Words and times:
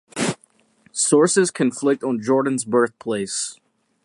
Sources 0.91 1.51
conflict 1.51 2.03
on 2.03 2.19
Jordan's 2.23 2.65
birthplace. 2.65 3.59